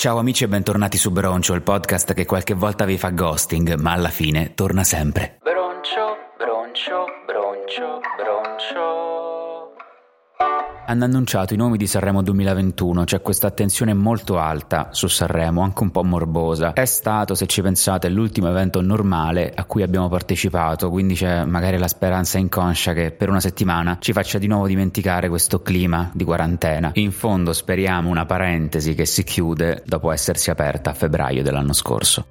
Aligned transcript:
Ciao 0.00 0.16
amici 0.16 0.44
e 0.44 0.48
bentornati 0.48 0.96
su 0.96 1.10
Broncio, 1.10 1.52
il 1.52 1.60
podcast 1.60 2.14
che 2.14 2.24
qualche 2.24 2.54
volta 2.54 2.86
vi 2.86 2.96
fa 2.96 3.10
ghosting, 3.10 3.74
ma 3.74 3.92
alla 3.92 4.08
fine 4.08 4.54
torna 4.54 4.82
sempre. 4.82 5.36
Broncio, 5.42 6.16
broncio, 6.38 7.04
broncio, 7.26 8.00
broncio. 8.16 9.09
Hanno 10.90 11.04
annunciato 11.04 11.54
i 11.54 11.56
nomi 11.56 11.76
di 11.76 11.86
Sanremo 11.86 12.20
2021, 12.20 13.04
c'è 13.04 13.22
questa 13.22 13.46
attenzione 13.46 13.94
molto 13.94 14.38
alta 14.40 14.88
su 14.90 15.06
Sanremo, 15.06 15.62
anche 15.62 15.84
un 15.84 15.92
po' 15.92 16.02
morbosa. 16.02 16.72
È 16.72 16.84
stato, 16.84 17.36
se 17.36 17.46
ci 17.46 17.62
pensate, 17.62 18.08
l'ultimo 18.08 18.48
evento 18.48 18.80
normale 18.80 19.52
a 19.54 19.62
cui 19.66 19.84
abbiamo 19.84 20.08
partecipato, 20.08 20.90
quindi 20.90 21.14
c'è 21.14 21.44
magari 21.44 21.78
la 21.78 21.86
speranza 21.86 22.38
inconscia 22.38 22.92
che 22.92 23.12
per 23.12 23.28
una 23.28 23.38
settimana 23.38 23.98
ci 24.00 24.12
faccia 24.12 24.38
di 24.38 24.48
nuovo 24.48 24.66
dimenticare 24.66 25.28
questo 25.28 25.62
clima 25.62 26.10
di 26.12 26.24
quarantena. 26.24 26.90
In 26.94 27.12
fondo 27.12 27.52
speriamo 27.52 28.08
una 28.08 28.26
parentesi 28.26 28.94
che 28.94 29.06
si 29.06 29.22
chiude 29.22 29.84
dopo 29.86 30.10
essersi 30.10 30.50
aperta 30.50 30.90
a 30.90 30.94
febbraio 30.94 31.44
dell'anno 31.44 31.72
scorso. 31.72 32.26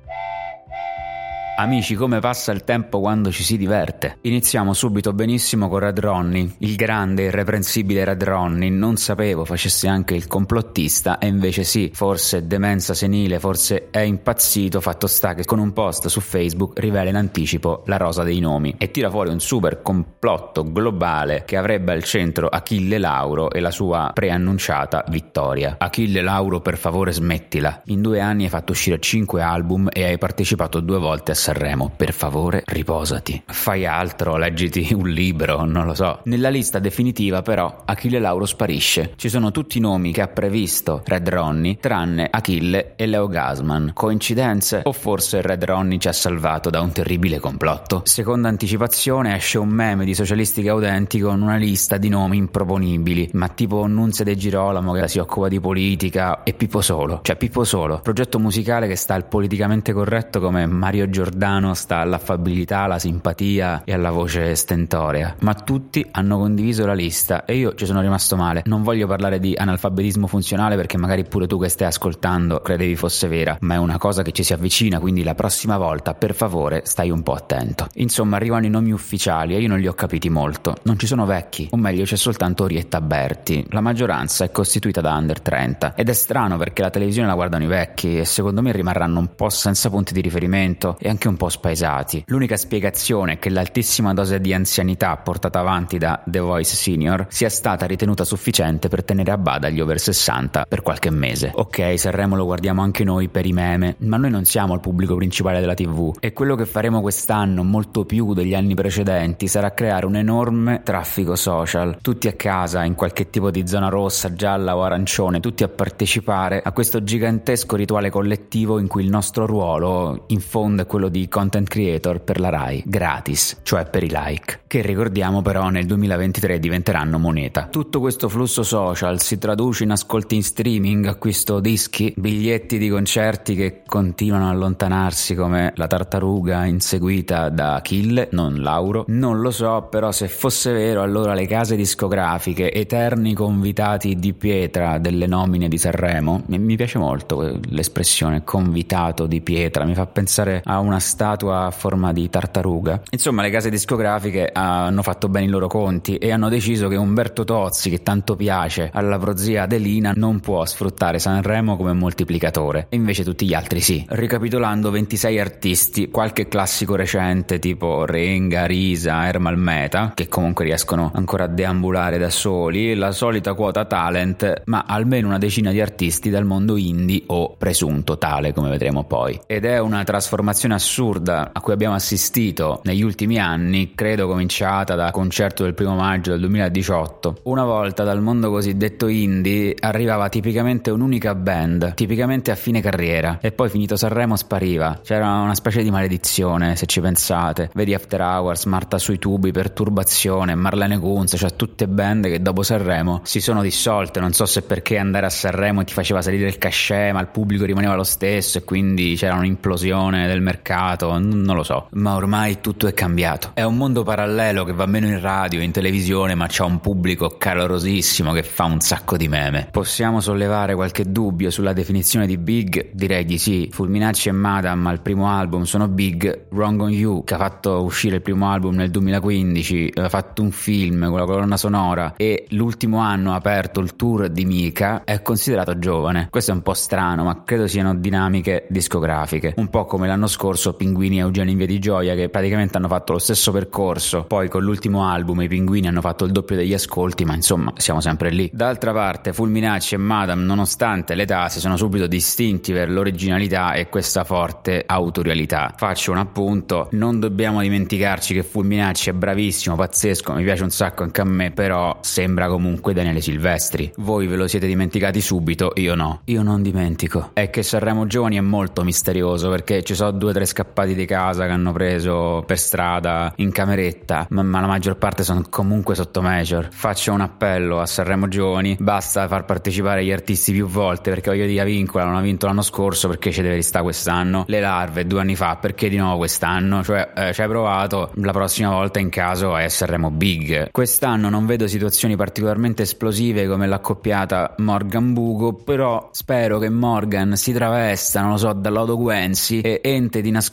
Amici, 1.59 1.95
come 1.95 2.21
passa 2.21 2.53
il 2.53 2.63
tempo 2.63 3.01
quando 3.01 3.33
ci 3.33 3.43
si 3.43 3.57
diverte? 3.57 4.19
Iniziamo 4.21 4.71
subito 4.71 5.11
benissimo 5.11 5.67
con 5.67 5.79
Red 5.79 5.99
Ronnie, 5.99 6.51
il 6.59 6.77
grande 6.77 7.23
irreprensibile 7.23 8.05
Red 8.05 8.23
Ronnie. 8.23 8.69
Non 8.69 8.95
sapevo 8.95 9.43
facesse 9.43 9.89
anche 9.89 10.15
il 10.15 10.25
complottista, 10.27 11.17
e 11.17 11.27
invece 11.27 11.65
sì, 11.65 11.91
forse 11.93 12.47
demenza 12.47 12.93
senile, 12.93 13.39
forse 13.39 13.89
è 13.89 13.99
impazzito. 13.99 14.79
Fatto 14.79 15.05
sta 15.07 15.33
che 15.33 15.43
con 15.43 15.59
un 15.59 15.73
post 15.73 16.07
su 16.07 16.21
Facebook 16.21 16.79
rivela 16.79 17.09
in 17.09 17.17
anticipo 17.17 17.83
la 17.87 17.97
rosa 17.97 18.23
dei 18.23 18.39
nomi 18.39 18.75
e 18.77 18.89
tira 18.89 19.09
fuori 19.09 19.29
un 19.29 19.41
super 19.41 19.81
complotto 19.81 20.63
globale 20.63 21.43
che 21.45 21.57
avrebbe 21.57 21.91
al 21.91 22.03
centro 22.03 22.47
Achille 22.47 22.97
Lauro 22.97 23.51
e 23.51 23.59
la 23.59 23.71
sua 23.71 24.11
preannunciata 24.13 25.03
vittoria. 25.09 25.75
Achille 25.77 26.21
Lauro, 26.21 26.61
per 26.61 26.77
favore, 26.77 27.11
smettila. 27.11 27.81
In 27.87 28.01
due 28.01 28.21
anni 28.21 28.45
hai 28.45 28.49
fatto 28.49 28.71
uscire 28.71 28.97
cinque 28.99 29.41
album 29.41 29.89
e 29.91 30.05
hai 30.05 30.17
partecipato 30.17 30.79
due 30.79 30.99
volte 30.99 31.31
a 31.31 31.35
Sanremo, 31.49 31.91
per 31.95 32.13
favore 32.13 32.61
riposati. 32.63 33.41
Fai 33.47 33.83
altro, 33.83 34.37
leggiti 34.37 34.93
un 34.93 35.09
libro, 35.09 35.65
non 35.65 35.87
lo 35.87 35.95
so. 35.95 36.19
Nella 36.25 36.49
lista 36.49 36.77
definitiva 36.77 37.41
però 37.41 37.81
Achille 37.85 38.19
Lauro 38.19 38.45
sparisce. 38.45 39.13
Ci 39.15 39.29
sono 39.29 39.49
tutti 39.49 39.79
i 39.79 39.81
nomi 39.81 40.11
che 40.11 40.21
ha 40.21 40.27
previsto 40.27 41.01
Red 41.03 41.27
Ronnie, 41.27 41.77
tranne 41.79 42.27
Achille 42.29 42.93
e 42.95 43.07
Leo 43.07 43.27
Gasman. 43.27 43.93
Coincidenze? 43.95 44.81
O 44.83 44.91
forse 44.91 45.41
Red 45.41 45.63
Ronnie 45.63 45.97
ci 45.97 46.07
ha 46.07 46.13
salvato 46.13 46.69
da 46.69 46.81
un 46.81 46.91
terribile 46.91 47.39
complotto? 47.39 48.03
Seconda 48.05 48.47
anticipazione 48.47 49.35
esce 49.35 49.57
un 49.57 49.69
meme 49.69 50.05
di 50.05 50.13
Socialistico 50.13 50.69
Autentico 50.69 51.29
con 51.29 51.41
una 51.41 51.55
lista 51.55 51.97
di 51.97 52.09
nomi 52.09 52.37
improponibili, 52.37 53.31
ma 53.33 53.47
tipo 53.47 53.87
Nunzia 53.87 54.23
De 54.23 54.35
Girolamo 54.35 54.93
che 54.93 55.07
si 55.07 55.17
occupa 55.17 55.47
di 55.47 55.59
politica 55.59 56.43
e 56.43 56.53
Pippo 56.53 56.81
Solo. 56.81 57.21
Cioè 57.23 57.37
Pippo 57.37 57.63
Solo, 57.63 58.01
progetto 58.03 58.37
musicale 58.37 58.87
che 58.87 58.95
sta 58.95 59.15
al 59.15 59.25
politicamente 59.25 59.93
corretto 59.93 60.39
come 60.39 60.67
Mario 60.67 61.09
Giordano 61.09 61.37
Giordano 61.39 61.73
sta 61.73 61.99
all'affabilità, 61.99 62.79
alla 62.79 62.99
simpatia 62.99 63.83
e 63.85 63.93
alla 63.93 64.11
voce 64.11 64.55
stentorea, 64.55 65.37
ma 65.39 65.53
tutti 65.53 66.05
hanno 66.11 66.37
condiviso 66.37 66.85
la 66.85 66.93
lista 66.93 67.45
e 67.45 67.55
io 67.55 67.75
ci 67.75 67.85
sono 67.85 68.01
rimasto 68.01 68.35
male. 68.35 68.63
Non 68.65 68.83
voglio 68.83 69.07
parlare 69.07 69.39
di 69.39 69.55
analfabetismo 69.55 70.27
funzionale 70.27 70.75
perché 70.75 70.97
magari 70.97 71.23
pure 71.23 71.47
tu 71.47 71.57
che 71.57 71.69
stai 71.69 71.87
ascoltando 71.87 72.59
credevi 72.59 72.97
fosse 72.97 73.29
vera, 73.29 73.55
ma 73.61 73.75
è 73.75 73.77
una 73.77 73.97
cosa 73.97 74.21
che 74.21 74.33
ci 74.33 74.43
si 74.43 74.51
avvicina, 74.51 74.99
quindi 74.99 75.23
la 75.23 75.33
prossima 75.33 75.77
volta 75.77 76.13
per 76.13 76.35
favore 76.35 76.81
stai 76.83 77.09
un 77.09 77.23
po' 77.23 77.35
attento. 77.35 77.87
Insomma, 77.93 78.35
arrivano 78.35 78.65
i 78.65 78.69
nomi 78.69 78.91
ufficiali 78.91 79.55
e 79.55 79.61
io 79.61 79.69
non 79.69 79.79
li 79.79 79.87
ho 79.87 79.93
capiti 79.93 80.29
molto. 80.29 80.75
Non 80.83 80.99
ci 80.99 81.07
sono 81.07 81.25
vecchi, 81.25 81.69
o 81.71 81.77
meglio 81.77 82.03
c'è 82.03 82.17
soltanto 82.17 82.63
Orietta 82.63 82.99
Berti. 82.99 83.65
La 83.69 83.79
maggioranza 83.79 84.43
è 84.43 84.51
costituita 84.51 84.99
da 84.99 85.13
under 85.13 85.39
30 85.39 85.95
ed 85.95 86.09
è 86.09 86.13
strano 86.13 86.57
perché 86.57 86.81
la 86.81 86.89
televisione 86.89 87.29
la 87.29 87.35
guardano 87.35 87.63
i 87.63 87.67
vecchi 87.67 88.17
e 88.17 88.25
secondo 88.25 88.61
me 88.61 88.73
rimarranno 88.73 89.19
un 89.19 89.35
po' 89.35 89.47
senza 89.47 89.89
punti 89.89 90.11
di 90.11 90.19
riferimento 90.19 90.97
e 90.99 91.07
anche 91.07 91.27
un 91.29 91.37
po' 91.37 91.49
spaesati. 91.49 92.23
L'unica 92.27 92.57
spiegazione 92.57 93.33
è 93.33 93.39
che 93.39 93.49
l'altissima 93.49 94.13
dose 94.13 94.39
di 94.39 94.53
anzianità 94.53 95.15
portata 95.17 95.59
avanti 95.59 95.97
da 95.97 96.21
The 96.25 96.39
Voice 96.39 96.75
Senior 96.75 97.27
sia 97.29 97.49
stata 97.49 97.85
ritenuta 97.85 98.23
sufficiente 98.23 98.87
per 98.89 99.03
tenere 99.03 99.31
a 99.31 99.37
bada 99.37 99.69
gli 99.69 99.79
over 99.79 99.99
60 99.99 100.65
per 100.67 100.81
qualche 100.81 101.09
mese. 101.09 101.51
Ok, 101.53 101.97
Sanremo 101.97 102.35
lo 102.35 102.45
guardiamo 102.45 102.81
anche 102.81 103.03
noi 103.03 103.29
per 103.29 103.45
i 103.45 103.53
meme, 103.53 103.95
ma 103.99 104.17
noi 104.17 104.29
non 104.29 104.45
siamo 104.45 104.73
il 104.73 104.79
pubblico 104.79 105.15
principale 105.15 105.59
della 105.59 105.73
TV 105.73 106.15
e 106.19 106.33
quello 106.33 106.55
che 106.55 106.65
faremo 106.65 107.01
quest'anno, 107.01 107.63
molto 107.63 108.05
più 108.05 108.33
degli 108.33 108.53
anni 108.53 108.73
precedenti, 108.73 109.47
sarà 109.47 109.73
creare 109.73 110.05
un 110.05 110.15
enorme 110.15 110.81
traffico 110.83 111.35
social. 111.35 111.97
Tutti 112.01 112.27
a 112.27 112.33
casa, 112.33 112.83
in 112.83 112.95
qualche 112.95 113.29
tipo 113.29 113.51
di 113.51 113.67
zona 113.67 113.89
rossa, 113.89 114.33
gialla 114.33 114.75
o 114.75 114.83
arancione, 114.83 115.39
tutti 115.39 115.63
a 115.63 115.67
partecipare 115.67 116.61
a 116.63 116.71
questo 116.71 117.03
gigantesco 117.03 117.75
rituale 117.75 118.09
collettivo 118.09 118.79
in 118.79 118.87
cui 118.87 119.03
il 119.03 119.09
nostro 119.09 119.45
ruolo 119.45 120.25
in 120.27 120.39
fondo 120.39 120.81
è 120.81 120.85
quello 120.85 121.09
di 121.09 121.18
di 121.19 121.27
content 121.27 121.67
creator 121.67 122.21
per 122.21 122.39
la 122.39 122.49
RAI, 122.49 122.83
gratis, 122.85 123.57
cioè 123.63 123.85
per 123.85 124.03
i 124.03 124.09
like, 124.11 124.61
che 124.67 124.81
ricordiamo 124.81 125.41
però 125.41 125.69
nel 125.69 125.85
2023 125.85 126.59
diventeranno 126.59 127.19
moneta. 127.19 127.67
Tutto 127.69 127.99
questo 127.99 128.29
flusso 128.29 128.63
social 128.63 129.19
si 129.19 129.37
traduce 129.37 129.83
in 129.83 129.91
ascolti 129.91 130.35
in 130.35 130.43
streaming, 130.43 131.05
acquisto 131.07 131.59
dischi, 131.59 132.13
biglietti 132.15 132.77
di 132.77 132.89
concerti 132.89 133.55
che 133.55 133.81
continuano 133.85 134.47
a 134.47 134.51
allontanarsi 134.51 135.35
come 135.35 135.73
la 135.75 135.87
tartaruga 135.87 136.65
inseguita 136.65 137.49
da 137.49 137.75
Achille, 137.75 138.29
non 138.31 138.61
Lauro. 138.61 139.05
Non 139.07 139.41
lo 139.41 139.51
so, 139.51 139.87
però 139.89 140.11
se 140.11 140.27
fosse 140.27 140.71
vero 140.71 141.01
allora 141.01 141.33
le 141.33 141.47
case 141.47 141.75
discografiche, 141.75 142.71
eterni 142.71 143.33
convitati 143.33 144.15
di 144.15 144.33
pietra 144.33 144.97
delle 144.99 145.27
nomine 145.27 145.67
di 145.67 145.77
Sanremo, 145.77 146.43
mi 146.47 146.75
piace 146.75 146.97
molto 146.97 147.59
l'espressione 147.69 148.43
convitato 148.43 149.25
di 149.25 149.41
pietra, 149.41 149.83
mi 149.85 149.95
fa 149.95 150.05
pensare 150.05 150.61
a 150.63 150.79
una 150.79 150.98
statua 150.99 151.65
a 151.65 151.71
forma 151.71 152.13
di 152.13 152.29
tartaruga. 152.29 153.01
Insomma, 153.09 153.41
le 153.41 153.49
case 153.49 153.69
discografiche 153.69 154.49
hanno 154.51 155.01
fatto 155.01 155.29
bene 155.29 155.45
i 155.45 155.49
loro 155.49 155.67
conti 155.67 156.17
e 156.17 156.31
hanno 156.31 156.49
deciso 156.49 156.87
che 156.87 156.95
Umberto 156.95 157.43
Tozzi, 157.43 157.89
che 157.89 158.03
tanto 158.03 158.35
piace 158.35 158.89
alla 158.93 159.17
prozia 159.17 159.63
Adelina, 159.63 160.13
non 160.15 160.39
può 160.39 160.65
sfruttare 160.65 161.19
Sanremo 161.19 161.77
come 161.77 161.93
moltiplicatore, 161.93 162.87
e 162.89 162.95
invece 162.95 163.23
tutti 163.23 163.45
gli 163.45 163.53
altri 163.53 163.81
sì. 163.81 164.05
Ricapitolando, 164.07 164.91
26 164.91 165.39
artisti, 165.39 166.09
qualche 166.09 166.47
classico 166.47 166.95
recente 166.95 167.59
tipo 167.59 168.05
Renga, 168.05 168.65
Risa, 168.65 169.27
Ermal 169.27 169.57
Meta, 169.57 170.11
che 170.13 170.27
comunque 170.27 170.65
riescono 170.65 171.11
ancora 171.13 171.45
a 171.45 171.47
deambulare 171.47 172.17
da 172.17 172.29
soli, 172.29 172.95
la 172.95 173.11
solita 173.11 173.53
quota 173.53 173.85
talent, 173.85 174.63
ma 174.65 174.85
almeno 174.87 175.27
una 175.27 175.37
decina 175.37 175.71
di 175.71 175.81
artisti 175.81 176.29
dal 176.29 176.45
mondo 176.45 176.77
indie 176.77 177.23
o 177.27 177.55
presunto 177.57 178.17
tale, 178.17 178.53
come 178.53 178.69
vedremo 178.69 179.03
poi. 179.05 179.39
Ed 179.45 179.65
è 179.65 179.79
una 179.79 180.03
trasformazione 180.03 180.73
assurda 180.73 180.87
assurda 180.89 181.51
a 181.53 181.61
cui 181.61 181.71
abbiamo 181.71 181.93
assistito 181.93 182.81
negli 182.85 183.03
ultimi 183.03 183.37
anni, 183.37 183.93
credo 183.93 184.27
cominciata 184.27 184.95
da 184.95 185.11
concerto 185.11 185.63
del 185.63 185.75
primo 185.75 185.93
maggio 185.93 186.31
del 186.31 186.39
2018. 186.39 187.41
Una 187.43 187.63
volta 187.63 188.03
dal 188.03 188.23
mondo 188.23 188.49
cosiddetto 188.49 189.07
indie 189.07 189.75
arrivava 189.79 190.29
tipicamente 190.29 190.89
un'unica 190.89 191.35
band, 191.35 191.93
tipicamente 191.93 192.49
a 192.49 192.55
fine 192.55 192.81
carriera, 192.81 193.37
e 193.39 193.51
poi 193.51 193.69
finito 193.69 193.95
Sanremo 193.95 194.35
spariva. 194.35 194.99
C'era 195.03 195.27
una 195.41 195.53
specie 195.53 195.83
di 195.83 195.91
maledizione, 195.91 196.75
se 196.75 196.87
ci 196.87 197.01
pensate. 197.01 197.69
Vedi 197.75 197.93
After 197.93 198.19
Hours, 198.21 198.65
Marta 198.65 198.97
sui 198.97 199.19
tubi, 199.19 199.51
Perturbazione, 199.51 200.55
Marlene 200.55 200.97
Kunz, 200.97 201.35
cioè 201.37 201.55
tutte 201.55 201.87
band 201.87 202.25
che 202.25 202.41
dopo 202.41 202.63
Sanremo 202.63 203.21
si 203.23 203.41
sono 203.41 203.61
dissolte. 203.61 204.19
Non 204.19 204.33
so 204.33 204.47
se 204.47 204.63
perché 204.63 204.97
andare 204.97 205.27
a 205.27 205.29
Sanremo 205.29 205.83
ti 205.83 205.93
faceva 205.93 206.23
salire 206.23 206.47
il 206.47 206.57
cachet, 206.57 207.13
ma 207.13 207.21
il 207.21 207.27
pubblico 207.27 207.65
rimaneva 207.65 207.93
lo 207.93 208.03
stesso 208.03 208.57
e 208.57 208.63
quindi 208.63 209.13
c'era 209.15 209.35
un'implosione 209.35 210.25
del 210.25 210.41
mercato 210.41 210.77
cambiato, 210.79 211.19
non 211.19 211.55
lo 211.55 211.63
so, 211.63 211.87
ma 211.91 212.15
ormai 212.15 212.61
tutto 212.61 212.87
è 212.87 212.93
cambiato. 212.93 213.51
È 213.53 213.63
un 213.63 213.75
mondo 213.75 214.03
parallelo 214.03 214.63
che 214.63 214.71
va 214.71 214.85
meno 214.85 215.07
in 215.07 215.19
radio, 215.19 215.61
in 215.61 215.71
televisione, 215.71 216.35
ma 216.35 216.45
c'ha 216.47 216.63
un 216.63 216.79
pubblico 216.79 217.35
calorosissimo 217.37 218.31
che 218.31 218.43
fa 218.43 218.63
un 218.63 218.79
sacco 218.79 219.17
di 219.17 219.27
meme. 219.27 219.67
Possiamo 219.71 220.21
sollevare 220.21 220.75
qualche 220.75 221.11
dubbio 221.11 221.49
sulla 221.49 221.73
definizione 221.73 222.25
di 222.25 222.37
big? 222.37 222.91
Direi 222.93 223.25
di 223.25 223.37
sì. 223.37 223.69
Fulminacci 223.71 224.29
e 224.29 224.31
Madam 224.31 224.87
al 224.87 225.01
primo 225.01 225.27
album 225.27 225.63
sono 225.63 225.87
big, 225.89 226.45
Wrong 226.51 226.79
on 226.79 226.91
You, 226.91 227.23
che 227.25 227.33
ha 227.33 227.37
fatto 227.37 227.83
uscire 227.83 228.17
il 228.17 228.21
primo 228.21 228.49
album 228.49 228.75
nel 228.75 228.89
2015, 228.89 229.93
ha 229.95 230.09
fatto 230.09 230.41
un 230.41 230.51
film 230.51 231.07
con 231.09 231.19
la 231.19 231.25
colonna 231.25 231.57
sonora 231.57 232.13
e 232.15 232.45
l'ultimo 232.49 232.99
anno 232.99 233.33
ha 233.33 233.35
aperto 233.35 233.81
il 233.81 233.95
tour 233.95 234.29
di 234.29 234.45
Mika, 234.45 235.03
è 235.03 235.21
considerato 235.21 235.77
giovane. 235.77 236.27
Questo 236.29 236.51
è 236.51 236.53
un 236.53 236.61
po' 236.61 236.73
strano, 236.73 237.23
ma 237.23 237.43
credo 237.43 237.67
siano 237.67 237.95
dinamiche 237.95 238.65
discografiche. 238.69 239.53
Un 239.57 239.67
po' 239.67 239.85
come 239.85 240.07
l'anno 240.07 240.27
scorso 240.27 240.68
scorso 240.69 240.73
Pinguini 240.73 241.17
e 241.17 241.21
Eugenio 241.21 241.51
in 241.51 241.57
Via 241.57 241.67
di 241.67 241.79
Gioia 241.79 242.15
che 242.15 242.29
praticamente 242.29 242.77
hanno 242.77 242.87
fatto 242.87 243.13
lo 243.13 243.19
stesso 243.19 243.51
percorso, 243.51 244.23
poi 244.23 244.49
con 244.49 244.63
l'ultimo 244.63 245.07
album 245.07 245.41
i 245.41 245.47
Pinguini 245.47 245.87
hanno 245.87 246.01
fatto 246.01 246.25
il 246.25 246.31
doppio 246.31 246.55
degli 246.55 246.73
ascolti, 246.73 247.25
ma 247.25 247.35
insomma 247.35 247.73
siamo 247.77 248.01
sempre 248.01 248.29
lì. 248.29 248.49
D'altra 248.53 248.93
parte 248.93 249.33
Fulminacci 249.33 249.95
e 249.95 249.97
Madame, 249.97 250.43
nonostante 250.43 251.15
l'età, 251.15 251.49
si 251.49 251.59
sono 251.59 251.77
subito 251.77 252.07
distinti 252.07 252.71
per 252.71 252.89
l'originalità 252.89 253.73
e 253.73 253.89
questa 253.89 254.23
forte 254.23 254.83
autorialità. 254.85 255.73
Faccio 255.75 256.11
un 256.11 256.17
appunto, 256.17 256.87
non 256.91 257.19
dobbiamo 257.19 257.61
dimenticarci 257.61 258.33
che 258.33 258.43
Fulminacci 258.43 259.09
è 259.09 259.13
bravissimo, 259.13 259.75
pazzesco, 259.75 260.33
mi 260.33 260.43
piace 260.43 260.63
un 260.63 260.71
sacco 260.71 261.03
anche 261.03 261.21
a 261.21 261.25
me, 261.25 261.51
però 261.51 261.97
sembra 262.01 262.47
comunque 262.47 262.93
Daniele 262.93 263.21
Silvestri. 263.21 263.91
Voi 263.97 264.27
ve 264.27 264.35
lo 264.35 264.47
siete 264.47 264.67
dimenticati 264.67 265.21
subito, 265.21 265.71
io 265.75 265.95
no. 265.95 266.21
Io 266.25 266.43
non 266.43 266.61
dimentico. 266.61 267.31
È 267.33 267.49
che 267.49 267.63
Sanremo 267.63 268.05
Giovani 268.07 268.37
è 268.37 268.41
molto 268.41 268.83
misterioso 268.83 269.49
perché 269.49 269.83
ci 269.83 269.95
sono 269.95 270.11
due 270.11 270.31
o 270.31 270.33
tre 270.33 270.45
scappati 270.59 270.93
di 270.93 271.05
casa 271.05 271.45
che 271.45 271.51
hanno 271.51 271.71
preso 271.71 272.43
per 272.45 272.57
strada 272.57 273.31
in 273.37 273.51
cameretta, 273.51 274.27
ma, 274.31 274.43
ma 274.43 274.59
la 274.59 274.67
maggior 274.67 274.97
parte 274.97 275.23
sono 275.23 275.41
comunque 275.49 275.95
sotto 275.95 276.21
major. 276.21 276.67
Faccio 276.69 277.13
un 277.13 277.21
appello 277.21 277.79
a 277.79 277.85
Sanremo 277.85 278.27
Giovani, 278.27 278.75
basta 278.77 279.27
far 279.29 279.45
partecipare 279.45 280.03
gli 280.03 280.11
artisti 280.11 280.51
più 280.51 280.67
volte 280.67 281.11
perché 281.11 281.29
voglio 281.29 281.45
dire 281.45 281.63
Vincola 281.63 282.03
non 282.03 282.15
ha 282.15 282.21
vinto 282.21 282.45
l'anno 282.45 282.61
scorso 282.61 283.07
perché 283.07 283.31
ci 283.31 283.41
deve 283.41 283.55
restare 283.55 283.83
quest'anno, 283.85 284.43
le 284.47 284.59
larve 284.59 285.07
due 285.07 285.21
anni 285.21 285.35
fa 285.35 285.55
perché 285.55 285.87
di 285.87 285.95
nuovo 285.95 286.17
quest'anno, 286.17 286.83
cioè 286.83 287.09
eh, 287.15 287.33
ci 287.33 287.41
hai 287.41 287.47
provato, 287.47 288.11
la 288.15 288.31
prossima 288.33 288.71
volta 288.71 288.99
in 288.99 289.09
caso 289.09 289.55
è 289.55 289.69
Sanremo 289.69 290.11
Big. 290.11 290.71
Quest'anno 290.71 291.29
non 291.29 291.45
vedo 291.45 291.67
situazioni 291.67 292.17
particolarmente 292.17 292.83
esplosive 292.83 293.47
come 293.47 293.65
l'accoppiata 293.65 294.55
Morgan-Bugo, 294.57 295.53
però 295.53 296.09
spero 296.11 296.59
che 296.59 296.69
Morgan 296.69 297.37
si 297.37 297.53
travesta, 297.53 298.19
non 298.19 298.31
lo 298.31 298.37
so, 298.37 298.51
dall'Odo 298.51 298.97
Guenzi 298.97 299.61
e 299.61 299.79
ente 299.83 300.19
di 300.19 300.31
nascosto, 300.31 300.47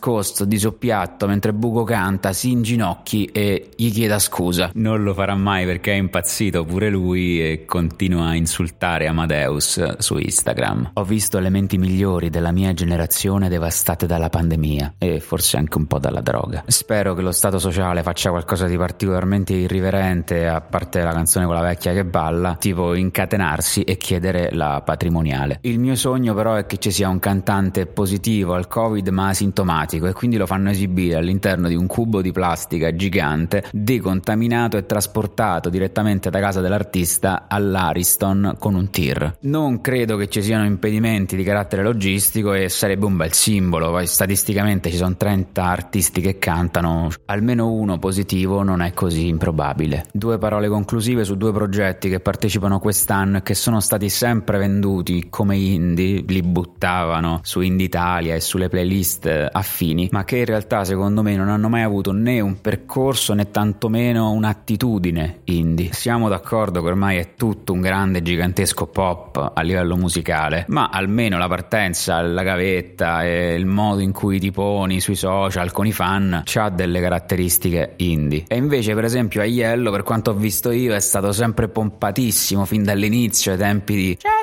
di 0.44 0.58
soppiatto, 0.58 1.26
mentre 1.26 1.52
Bugo 1.52 1.84
canta, 1.84 2.32
si 2.32 2.50
inginocchi 2.50 3.26
e 3.26 3.70
gli 3.76 3.90
chieda 3.90 4.19
scusa. 4.19 4.70
Non 4.75 5.02
lo 5.02 5.14
farà 5.14 5.34
mai 5.34 5.64
perché 5.64 5.93
è 5.93 5.96
impazzito 5.96 6.64
pure 6.64 6.88
lui 6.90 7.40
e 7.40 7.64
continua 7.64 8.28
a 8.28 8.34
insultare 8.34 9.06
Amadeus 9.06 9.98
su 9.98 10.16
Instagram. 10.16 10.90
Ho 10.94 11.04
visto 11.04 11.38
elementi 11.38 11.78
migliori 11.78 12.31
della 12.31 12.52
mia 12.52 12.72
generazione 12.72 13.48
devastate 13.48 14.06
dalla 14.06 14.28
pandemia 14.28 14.94
e 14.98 15.20
forse 15.20 15.56
anche 15.56 15.78
un 15.78 15.87
po' 15.87 15.98
dalla 15.98 16.20
droga. 16.20 16.64
Spero 16.66 17.14
che 17.14 17.22
lo 17.22 17.32
stato 17.32 17.58
sociale 17.58 18.02
faccia 18.02 18.31
qualcosa 18.31 18.66
di 18.66 18.76
particolarmente 18.76 19.54
irriverente, 19.54 20.46
a 20.46 20.60
parte 20.60 21.02
la 21.02 21.12
canzone 21.12 21.46
con 21.46 21.54
la 21.54 21.62
vecchia 21.62 21.93
che 21.93 22.04
balla, 22.04 22.56
tipo 22.58 22.94
incatenarsi 22.94 23.82
e 23.82 23.96
chiedere 23.96 24.50
la 24.52 24.82
patrimoniale. 24.84 25.58
Il 25.62 25.78
mio 25.78 25.94
sogno 25.94 26.34
però 26.34 26.54
è 26.54 26.66
che 26.66 26.78
ci 26.78 26.90
sia 26.90 27.08
un 27.08 27.19
cantante 27.19 27.87
positivo 27.87 28.54
al 28.54 28.69
covid 28.69 29.08
ma 29.08 29.28
asintomatico 29.28 29.84
e 29.94 30.12
quindi 30.12 30.37
lo 30.37 30.47
fanno 30.47 30.71
esibire 30.71 31.17
all'interno 31.17 31.69
di 31.69 31.75
un 31.75 31.87
cubo 31.87 32.21
di 32.21 32.33
plastica 32.33 32.94
gigante 32.94 33.65
decontaminato 33.73 34.77
e 34.77 34.87
trasportato 34.87 35.69
direttamente 35.69 36.31
da 36.31 36.41
casa 36.41 36.61
dell'artista 36.61 37.47
all'Ariston 37.49 38.56
con 38.59 38.75
un 38.75 38.91
tir. 38.91 39.37
Non 39.43 39.81
credo 39.81 40.17
che 40.17 40.29
ci 40.29 40.43
siano 40.43 40.65
impedimenti 40.65 41.37
di 41.37 41.43
carattere 41.43 41.83
logistico 41.83 42.53
e 42.55 42.69
sarebbe 42.69 43.06
un 43.06 43.17
bel 43.17 43.33
simbolo, 43.33 43.91
poi 43.91 44.06
statisticamente 44.06 44.91
ci 44.91 44.97
sono 44.97 45.17
30 45.17 45.62
artisti 45.62 46.21
che 46.21 46.39
cantano, 46.39 47.09
almeno 47.27 47.71
uno 47.71 47.99
positivo 47.99 48.62
non 48.62 48.82
è 48.82 48.93
così 48.93 49.29
improbabile. 49.29 50.06
Due 50.12 50.39
parole 50.39 50.69
conclusive 50.69 51.25
su 51.25 51.37
due 51.37 51.53
progetti 51.53 52.09
che 52.09 52.21
partecipano 52.21 52.79
quest'anno 52.79 53.39
e 53.39 53.43
che 53.43 53.55
sono 53.55 53.81
stati 53.81 54.09
sempre 54.09 54.59
venduti 54.59 55.27
come 55.31 55.56
indie, 55.56 56.25
li 56.27 56.43
buttavano 56.43 57.41
su 57.43 57.61
Indie 57.61 57.87
Italia 57.87 58.35
e 58.35 58.41
sulle 58.41 58.69
playlist 58.69 59.27
affini, 59.76 60.08
ma 60.11 60.25
che 60.25 60.38
in 60.38 60.46
realtà 60.46 60.84
secondo 60.84 61.23
me 61.23 61.37
non 61.37 61.50
hanno 61.50 61.69
mai 61.69 61.82
avuto 61.82 62.12
né 62.12 62.40
un 62.40 62.61
percorso 62.62 63.34
né 63.34 63.50
tantomeno 63.50 64.32
un'attitudine 64.32 65.40
indie. 65.44 65.93
Siamo 65.93 66.31
d'accordo 66.31 66.81
che 66.81 66.88
ormai 66.88 67.19
è 67.19 67.34
tutto 67.37 67.75
un 67.75 67.82
grande 67.82 68.23
gigantesco 68.23 68.87
pop 68.87 69.52
a 69.55 69.61
livello 69.61 69.96
musicale, 69.96 70.64
ma 70.69 70.88
almeno 70.88 71.37
la 71.37 71.49
partenza, 71.49 72.23
la 72.23 72.43
gavetta 72.43 73.25
e 73.25 73.55
il 73.55 73.67
modo 73.67 74.00
in 74.00 74.12
cui 74.12 74.38
ti 74.40 74.50
poni 74.50 75.00
sui 75.00 75.14
social 75.14 75.70
con 75.73 75.87
i 75.87 75.93
fan 75.93 76.43
ha 76.55 76.70
delle 76.70 77.00
caratteristiche 77.00 77.93
indie. 77.96 78.44
E 78.49 78.56
invece 78.56 78.94
per 78.94 79.05
esempio 79.05 79.43
Aiello, 79.43 79.90
per 79.90 80.02
quanto 80.02 80.31
ho 80.31 80.34
visto 80.34 80.70
io, 80.70 80.94
è 80.94 81.00
stato 81.00 81.32
sempre 81.32 81.69
pompatissimo 81.69 82.64
fin 82.64 82.82
dall'inizio, 82.82 83.52
ai 83.52 83.58
tempi 83.58 83.94
di 83.94 84.19
dolore, 84.20 84.36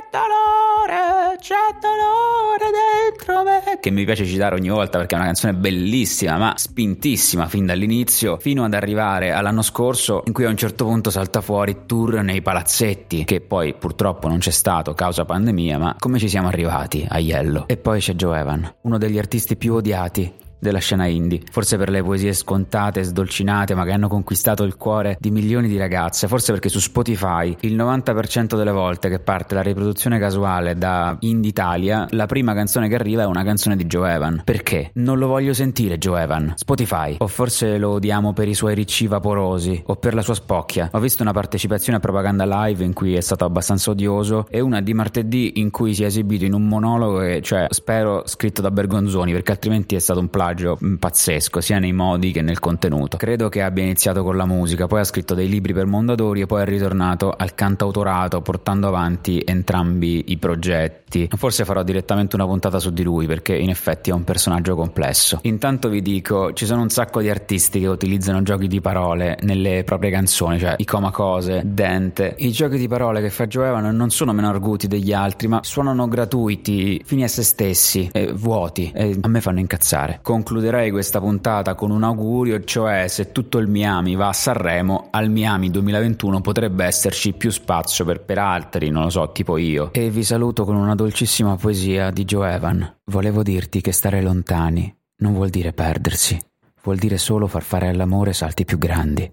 c'è 1.44 1.56
dolore 1.78 2.72
dentro 2.72 3.44
me, 3.44 3.78
che 3.82 3.92
mi 3.92 4.06
piace 4.06 4.26
citare 4.26 4.56
ogni 4.56 4.70
volta 4.70 4.98
perché 4.98 5.16
è 5.16 5.18
una 5.18 5.26
canzone 5.26 5.54
bellissima, 5.54 6.38
ma 6.38 6.54
spintissima 6.56 7.50
fin 7.50 7.66
dall'inizio, 7.66 8.38
fino 8.40 8.64
ad 8.64 8.74
arrivare 8.74 9.34
all'anno 9.34 9.62
scorso 9.62 10.24
in 10.26 10.32
cui 10.32 10.46
a 10.46 10.50
un 10.50 10.56
certo 10.56 10.86
punto 10.86 11.10
salta 11.10 11.42
fuori 11.42 11.80
tour 11.86 12.22
nei 12.22 12.42
palazzetti, 12.42 13.26
che 13.26 13.42
poi 13.42 13.74
purtroppo 13.74 14.30
non 14.30 14.38
c'è 14.38 14.52
stato 14.52 14.94
causa 14.94 15.26
pandemia, 15.26 15.78
ma 15.78 15.96
come 16.00 16.18
ci 16.18 16.30
siamo 16.30 16.48
arrivati 16.48 17.06
a 17.10 17.20
Yellow? 17.20 17.66
E 17.68 17.76
poi 17.76 18.00
c'è 18.00 18.14
Joe 18.14 18.40
Evan, 18.40 18.76
uno 18.84 18.98
degli 18.98 19.18
artisti 19.18 19.58
più 19.58 19.74
odiati 19.74 20.34
della 20.64 20.80
scena 20.80 21.06
indie, 21.06 21.42
forse 21.52 21.78
per 21.78 21.90
le 21.90 22.02
poesie 22.02 22.34
scontate 22.34 23.04
sdolcinate 23.04 23.76
ma 23.76 23.84
che 23.84 23.92
hanno 23.92 24.08
conquistato 24.08 24.64
il 24.64 24.76
cuore 24.76 25.18
di 25.20 25.32
milioni 25.32 25.68
di 25.68 25.78
ragazze, 25.78 26.28
forse 26.28 26.52
perché 26.52 26.70
su 26.70 26.80
Spotify 26.80 27.56
il 27.62 27.76
90% 27.76 28.56
delle 28.58 28.72
volte 28.72 29.10
che 29.10 29.20
parte 29.20 29.56
la 29.56 29.62
riproduzione 29.62 30.20
casuale 30.20 30.76
da 30.76 31.16
Indie 31.20 31.50
Italia, 31.50 32.08
la 32.12 32.26
prima 32.26 32.54
canzone 32.54 32.88
che 32.88 32.96
arriva 32.96 33.24
è 33.24 33.26
una 33.26 33.44
canzone 33.44 33.76
di 33.76 33.86
Joe 33.86 34.14
Evan. 34.14 34.42
Perché? 34.44 34.92
Non 34.94 35.18
lo 35.18 35.28
voglio 35.28 35.54
sentire 35.54 35.98
Joe 35.98 36.22
Evan. 36.22 36.54
Spotify. 36.56 37.16
O 37.20 37.28
forse 37.28 37.78
lo 37.78 37.92
odiamo 37.92 38.34
per 38.34 38.48
i 38.48 38.54
suoi 38.54 38.74
ricci 38.76 39.08
vaporosi 39.08 39.84
o 39.88 39.96
per 39.96 40.14
la 40.14 40.22
sua 40.22 40.34
spocchia. 40.34 40.90
Ho 40.94 41.00
visto 41.00 41.22
una 41.22 41.34
partecipazione 41.34 41.98
a 41.98 42.02
propaganda 42.02 42.46
live 42.46 42.84
in 42.84 42.94
cui 42.94 43.16
è 43.16 43.22
stato 43.22 43.46
abbastanza 43.46 43.92
odioso 43.92 44.48
e 44.50 44.60
una 44.60 44.82
di 44.82 44.94
martedì 44.94 45.60
in 45.60 45.72
cui 45.72 45.94
si 45.94 46.04
è 46.04 46.08
esibito 46.08 46.46
in 46.46 46.54
un 46.54 46.68
monologo 46.68 47.20
che, 47.20 47.42
cioè, 47.42 47.68
spero 47.70 48.24
scritto 48.26 48.62
da 48.62 48.72
Bergonzoni 48.72 49.32
perché 49.32 49.52
altrimenti 49.52 49.96
è 49.96 50.00
stato 50.00 50.20
un 50.20 50.30
plagio 50.30 50.53
personaggio 50.54 50.78
pazzesco, 51.00 51.62
sia 51.62 51.80
nei 51.80 51.94
modi 51.94 52.32
che 52.32 52.42
nel 52.42 52.60
contenuto. 52.60 53.18
Credo 53.18 53.50
che 53.50 53.62
abbia 53.62 53.84
iniziato 53.84 54.24
con 54.24 54.38
la 54.38 54.46
musica, 54.46 54.88
poi 54.88 55.02
ha 55.02 55.04
scritto 55.04 55.34
dei 55.34 55.50
libri 55.50 55.74
per 55.74 55.86
Mondadori 55.86 56.42
e 56.42 56.46
poi 56.46 56.62
è 56.62 56.66
ritornato 56.66 57.34
al 57.36 57.56
cantautorato 57.56 58.42
portando 58.42 58.88
avanti 58.88 59.42
entrambi 59.44 60.26
i 60.28 60.38
progetti. 60.38 61.30
Forse 61.36 61.66
farò 61.66 61.84
direttamente 61.84 62.36
una 62.36 62.46
puntata 62.46 62.80
su 62.80 62.92
di 62.92 63.04
lui 63.04 63.26
perché 63.28 63.56
in 63.56 63.70
effetti 63.70 64.10
è 64.10 64.14
un 64.14 64.24
personaggio 64.24 64.76
complesso. 64.76 65.40
Intanto 65.44 65.90
vi 65.90 66.02
dico, 66.02 66.54
ci 66.54 66.66
sono 66.66 66.82
un 66.82 66.90
sacco 66.90 67.22
di 67.22 67.30
artisti 67.30 67.80
che 67.80 67.88
utilizzano 67.88 68.42
giochi 68.44 68.68
di 68.68 68.82
parole 68.82 69.38
nelle 69.42 69.84
proprie 69.84 70.12
canzoni, 70.12 70.60
cioè 70.60 70.76
i 70.78 70.86
Comacose, 70.86 71.62
Dente. 71.66 72.36
I 72.38 72.52
giochi 72.52 72.78
di 72.78 72.88
parole 72.88 73.22
che 73.22 73.30
fa 73.30 73.48
Joevan 73.48 73.96
non 73.96 74.10
sono 74.10 74.34
meno 74.34 74.50
arguti 74.50 74.88
degli 74.88 75.14
altri, 75.14 75.48
ma 75.48 75.60
suonano 75.64 76.08
gratuiti, 76.08 77.02
fini 77.04 77.24
a 77.24 77.28
se 77.28 77.44
stessi, 77.44 78.10
e 78.12 78.32
vuoti 78.34 78.92
e 78.94 79.18
a 79.20 79.28
me 79.28 79.42
fanno 79.42 79.60
incazzare. 79.60 80.20
Concluderei 80.34 80.90
questa 80.90 81.20
puntata 81.20 81.76
con 81.76 81.92
un 81.92 82.02
augurio, 82.02 82.64
cioè 82.64 83.08
se 83.08 83.32
tutto 83.32 83.60
il 83.60 83.68
Miami 83.68 84.16
va 84.16 84.30
a 84.30 84.34
Sanremo, 84.34 85.10
al 85.12 85.30
Miami 85.30 85.70
2021 85.70 86.42
potrebbe 86.42 86.86
esserci 86.86 87.34
più 87.34 87.52
spazio 87.52 88.04
per, 88.04 88.22
per 88.22 88.40
altri, 88.40 88.90
non 88.90 89.04
lo 89.04 89.10
so, 89.12 89.32
tipo 89.32 89.58
io. 89.58 89.94
E 89.94 90.10
vi 90.10 90.24
saluto 90.24 90.66
con 90.66 90.76
una 90.76 90.96
dolcissima 90.96 91.56
poesia 91.56 92.10
di 92.10 92.26
Joe 92.26 92.52
Evan. 92.52 92.96
Volevo 93.12 93.44
dirti 93.44 93.80
che 93.80 93.92
stare 93.92 94.24
lontani 94.24 94.92
non 95.18 95.34
vuol 95.34 95.50
dire 95.50 95.72
perdersi, 95.72 96.36
vuol 96.82 96.98
dire 96.98 97.20
solo 97.20 97.46
far 97.46 97.62
fare 97.62 97.90
all'amore 97.90 98.34
salti 98.34 98.66
più 98.66 98.80
grandi. 98.80 99.32